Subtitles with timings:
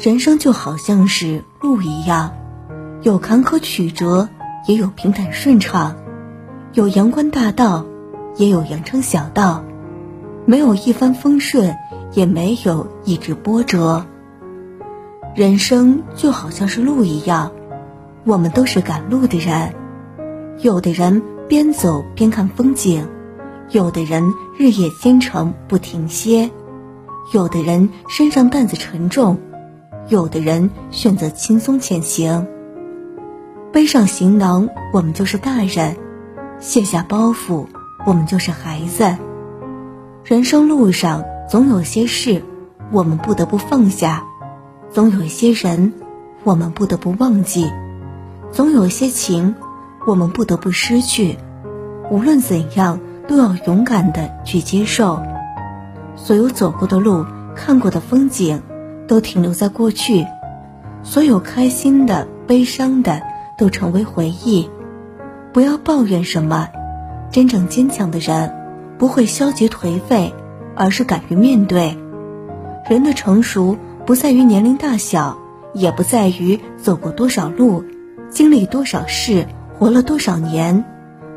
[0.00, 2.32] 人生就好像是路一样，
[3.02, 4.28] 有坎坷曲折，
[4.68, 5.96] 也有平坦顺畅；
[6.72, 7.84] 有阳关大道，
[8.36, 9.64] 也有羊肠小道。
[10.46, 11.76] 没有一帆风顺，
[12.12, 14.06] 也没有一直波折。
[15.34, 17.50] 人生就好像是路一样，
[18.24, 19.74] 我们都是赶路的人。
[20.60, 23.04] 有的人边走边看风景，
[23.70, 26.50] 有的人日夜兼程不停歇，
[27.34, 29.38] 有的人身上担子沉重。
[30.08, 32.46] 有的人选择轻松前行，
[33.70, 35.96] 背上行囊，我们就是大人；
[36.58, 37.66] 卸下包袱，
[38.06, 39.16] 我们就是孩子。
[40.24, 42.42] 人生路上总有些事，
[42.90, 44.22] 我们不得不放下；
[44.90, 45.92] 总有一些人，
[46.42, 47.70] 我们不得不忘记；
[48.50, 49.54] 总有一些情，
[50.06, 51.36] 我们不得不失去。
[52.10, 55.22] 无论怎样，都要勇敢的去接受。
[56.16, 58.62] 所有走过的路，看过的风景。
[59.08, 60.26] 都停留在过去，
[61.02, 63.22] 所有开心的、悲伤的
[63.56, 64.70] 都成为回忆。
[65.52, 66.68] 不要抱怨什么，
[67.32, 68.54] 真正坚强的人
[68.98, 70.32] 不会消极颓废，
[70.76, 71.96] 而是敢于面对。
[72.88, 75.36] 人的成熟不在于年龄大小，
[75.74, 77.84] 也不在于走过多少路、
[78.30, 80.84] 经历多少事、活了多少年，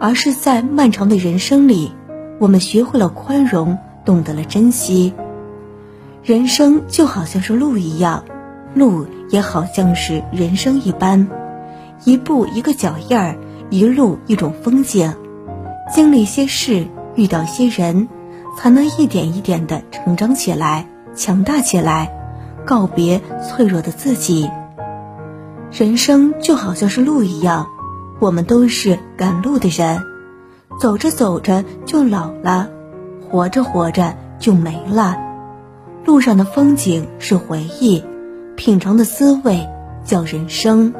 [0.00, 1.92] 而是在漫长的人生里，
[2.38, 5.12] 我们学会了宽容，懂得了珍惜。
[6.22, 8.24] 人生就好像是路一样，
[8.74, 11.26] 路也好像是人生一般，
[12.04, 13.36] 一步一个脚印儿，
[13.70, 15.14] 一路一种风景，
[15.94, 18.08] 经历些事，遇到些人，
[18.56, 22.12] 才能一点一点的成长起来，强大起来，
[22.66, 24.50] 告别脆弱的自己。
[25.70, 27.66] 人生就好像是路一样，
[28.18, 30.02] 我们都是赶路的人，
[30.78, 32.68] 走着走着就老了，
[33.30, 35.27] 活着活着就没了。
[36.08, 38.02] 路上的风景是回忆，
[38.56, 39.68] 品尝的滋味
[40.04, 40.94] 叫人生。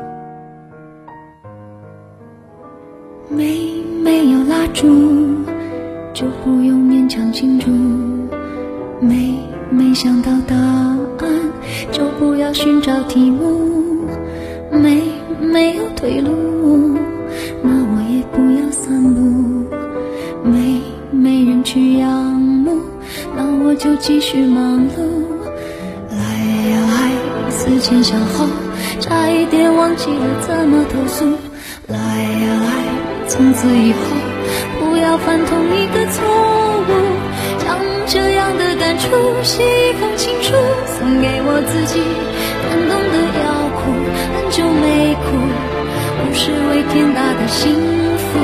[3.30, 3.58] 没
[4.04, 4.86] 没有蜡烛，
[6.12, 7.70] 就不用勉强庆祝；
[9.00, 9.34] 没
[9.70, 10.98] 没想到答案，
[11.90, 13.46] 就不要寻找题目；
[14.70, 15.00] 没
[15.40, 16.98] 没有退路，
[17.62, 19.74] 那我也不要散步；
[20.44, 22.37] 没没人去仰。
[23.68, 25.04] 我就继续忙碌，
[26.08, 26.16] 来
[26.72, 28.46] 呀来，思前想后，
[28.98, 31.26] 差一点忘记了怎么投诉。
[31.86, 33.98] 来呀来，从此以后
[34.80, 36.24] 不要犯同一个错
[36.88, 36.96] 误，
[37.60, 37.76] 将
[38.06, 39.04] 这样的感触
[39.42, 40.54] 写一封情书，
[40.96, 42.00] 送给我自己。
[42.64, 43.92] 感动的要哭，
[44.32, 45.36] 很久没哭，
[46.24, 47.68] 不是为天大的幸
[48.16, 48.40] 福，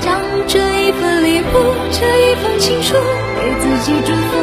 [0.00, 0.18] 将
[0.48, 1.54] 这一份礼物，
[1.92, 2.96] 这一封情书。
[3.38, 4.42] 给自己祝福，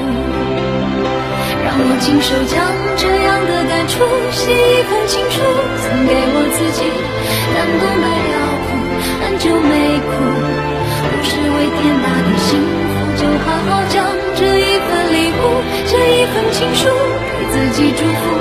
[1.71, 2.59] 让我亲手将
[2.97, 6.83] 这样的感触写一封情书，送给我自己。
[7.55, 8.35] 感动的要
[8.67, 8.75] 哭，
[9.23, 10.11] 很久没哭，
[10.99, 12.59] 不是为天大的幸
[12.91, 14.03] 福，就好好将
[14.35, 16.91] 这一份礼物，这一份情书，
[17.39, 18.40] 给自己祝福。